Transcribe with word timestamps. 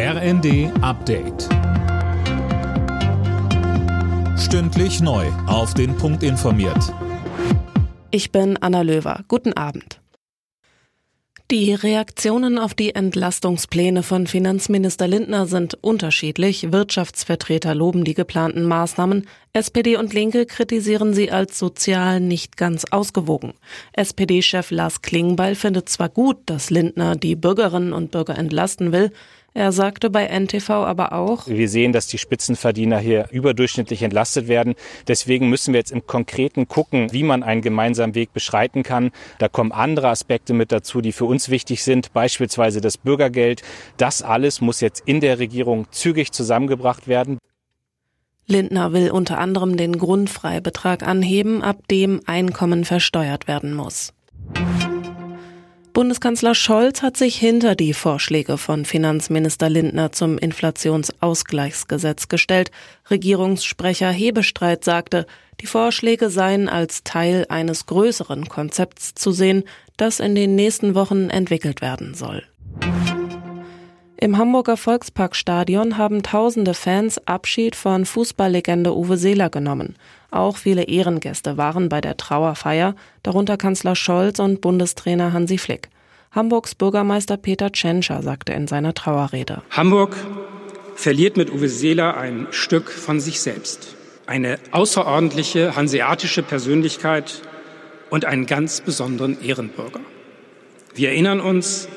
RND 0.00 0.70
Update. 0.80 1.48
Stündlich 4.38 5.00
neu. 5.00 5.26
Auf 5.48 5.74
den 5.74 5.96
Punkt 5.96 6.22
informiert. 6.22 6.94
Ich 8.12 8.30
bin 8.30 8.56
Anna 8.58 8.82
Löwer. 8.82 9.24
Guten 9.26 9.54
Abend. 9.54 10.00
Die 11.50 11.74
Reaktionen 11.74 12.58
auf 12.58 12.74
die 12.74 12.94
Entlastungspläne 12.94 14.04
von 14.04 14.28
Finanzminister 14.28 15.08
Lindner 15.08 15.46
sind 15.46 15.74
unterschiedlich. 15.82 16.70
Wirtschaftsvertreter 16.70 17.74
loben 17.74 18.04
die 18.04 18.14
geplanten 18.14 18.62
Maßnahmen. 18.62 19.26
SPD 19.52 19.96
und 19.96 20.14
Linke 20.14 20.46
kritisieren 20.46 21.12
sie 21.12 21.32
als 21.32 21.58
sozial 21.58 22.20
nicht 22.20 22.56
ganz 22.56 22.84
ausgewogen. 22.92 23.54
SPD-Chef 23.94 24.70
Lars 24.70 25.02
Klingbeil 25.02 25.56
findet 25.56 25.88
zwar 25.88 26.08
gut, 26.08 26.36
dass 26.46 26.70
Lindner 26.70 27.16
die 27.16 27.34
Bürgerinnen 27.34 27.92
und 27.92 28.12
Bürger 28.12 28.38
entlasten 28.38 28.92
will, 28.92 29.10
er 29.58 29.72
sagte 29.72 30.08
bei 30.08 30.26
NTV 30.26 30.70
aber 30.70 31.12
auch, 31.12 31.48
wir 31.48 31.68
sehen, 31.68 31.92
dass 31.92 32.06
die 32.06 32.18
Spitzenverdiener 32.18 33.00
hier 33.00 33.26
überdurchschnittlich 33.32 34.04
entlastet 34.04 34.46
werden. 34.46 34.76
Deswegen 35.08 35.50
müssen 35.50 35.74
wir 35.74 35.80
jetzt 35.80 35.90
im 35.90 36.06
Konkreten 36.06 36.68
gucken, 36.68 37.12
wie 37.12 37.24
man 37.24 37.42
einen 37.42 37.60
gemeinsamen 37.60 38.14
Weg 38.14 38.32
beschreiten 38.32 38.84
kann. 38.84 39.10
Da 39.40 39.48
kommen 39.48 39.72
andere 39.72 40.10
Aspekte 40.10 40.54
mit 40.54 40.70
dazu, 40.70 41.00
die 41.00 41.10
für 41.10 41.24
uns 41.24 41.48
wichtig 41.48 41.82
sind, 41.82 42.12
beispielsweise 42.12 42.80
das 42.80 42.96
Bürgergeld. 42.96 43.62
Das 43.96 44.22
alles 44.22 44.60
muss 44.60 44.80
jetzt 44.80 45.02
in 45.06 45.20
der 45.20 45.40
Regierung 45.40 45.88
zügig 45.90 46.30
zusammengebracht 46.30 47.08
werden. 47.08 47.38
Lindner 48.46 48.92
will 48.92 49.10
unter 49.10 49.38
anderem 49.38 49.76
den 49.76 49.98
Grundfreibetrag 49.98 51.02
anheben, 51.02 51.64
ab 51.64 51.88
dem 51.90 52.20
Einkommen 52.26 52.84
versteuert 52.84 53.48
werden 53.48 53.74
muss. 53.74 54.12
Bundeskanzler 55.98 56.54
Scholz 56.54 57.02
hat 57.02 57.16
sich 57.16 57.34
hinter 57.36 57.74
die 57.74 57.92
Vorschläge 57.92 58.56
von 58.56 58.84
Finanzminister 58.84 59.68
Lindner 59.68 60.12
zum 60.12 60.38
Inflationsausgleichsgesetz 60.38 62.28
gestellt. 62.28 62.70
Regierungssprecher 63.10 64.12
Hebestreit 64.12 64.84
sagte, 64.84 65.26
die 65.60 65.66
Vorschläge 65.66 66.30
seien 66.30 66.68
als 66.68 67.02
Teil 67.02 67.46
eines 67.48 67.86
größeren 67.86 68.48
Konzepts 68.48 69.16
zu 69.16 69.32
sehen, 69.32 69.64
das 69.96 70.20
in 70.20 70.36
den 70.36 70.54
nächsten 70.54 70.94
Wochen 70.94 71.30
entwickelt 71.30 71.80
werden 71.80 72.14
soll. 72.14 72.44
Im 74.20 74.36
Hamburger 74.36 74.76
Volksparkstadion 74.76 75.96
haben 75.96 76.24
tausende 76.24 76.74
Fans 76.74 77.24
Abschied 77.28 77.76
von 77.76 78.04
Fußballlegende 78.04 78.92
Uwe 78.92 79.16
Seeler 79.16 79.48
genommen. 79.48 79.94
Auch 80.32 80.56
viele 80.56 80.88
Ehrengäste 80.88 81.56
waren 81.56 81.88
bei 81.88 82.00
der 82.00 82.16
Trauerfeier, 82.16 82.96
darunter 83.22 83.56
Kanzler 83.56 83.94
Scholz 83.94 84.40
und 84.40 84.60
Bundestrainer 84.60 85.32
Hansi 85.32 85.56
Flick. 85.56 85.88
Hamburgs 86.32 86.74
Bürgermeister 86.74 87.36
Peter 87.36 87.70
Tschentscher 87.70 88.20
sagte 88.22 88.54
in 88.54 88.66
seiner 88.66 88.92
Trauerrede. 88.92 89.62
Hamburg 89.70 90.16
verliert 90.96 91.36
mit 91.36 91.52
Uwe 91.52 91.68
Seeler 91.68 92.16
ein 92.16 92.48
Stück 92.50 92.90
von 92.90 93.20
sich 93.20 93.40
selbst. 93.40 93.94
Eine 94.26 94.58
außerordentliche 94.72 95.76
hanseatische 95.76 96.42
Persönlichkeit 96.42 97.40
und 98.10 98.24
einen 98.24 98.46
ganz 98.46 98.80
besonderen 98.80 99.40
Ehrenbürger. 99.40 100.00
Wir 100.92 101.10
erinnern 101.10 101.40
uns 101.40 101.88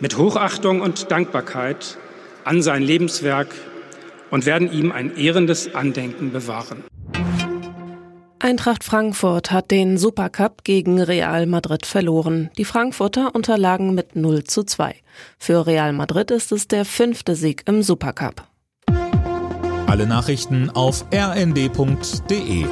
mit 0.00 0.18
Hochachtung 0.18 0.80
und 0.80 1.10
Dankbarkeit 1.10 1.98
an 2.44 2.62
sein 2.62 2.82
Lebenswerk 2.82 3.48
und 4.30 4.46
werden 4.46 4.72
ihm 4.72 4.92
ein 4.92 5.16
ehrendes 5.16 5.74
Andenken 5.74 6.32
bewahren. 6.32 6.84
Eintracht 8.38 8.84
Frankfurt 8.84 9.50
hat 9.52 9.70
den 9.70 9.96
Supercup 9.96 10.64
gegen 10.64 11.00
Real 11.00 11.46
Madrid 11.46 11.86
verloren. 11.86 12.50
Die 12.58 12.66
Frankfurter 12.66 13.34
unterlagen 13.34 13.94
mit 13.94 14.16
0 14.16 14.44
zu 14.44 14.64
2. 14.64 14.96
Für 15.38 15.66
Real 15.66 15.94
Madrid 15.94 16.30
ist 16.30 16.52
es 16.52 16.68
der 16.68 16.84
fünfte 16.84 17.36
Sieg 17.36 17.62
im 17.66 17.82
Supercup. 17.82 18.46
Alle 19.86 20.06
Nachrichten 20.06 20.68
auf 20.68 21.06
rnd.de 21.10 22.66